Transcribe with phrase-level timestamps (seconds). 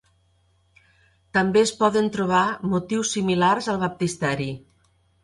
[1.37, 4.49] També es poden trobar motius similars al baptisteri.